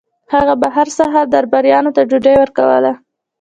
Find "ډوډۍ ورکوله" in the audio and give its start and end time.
2.09-2.91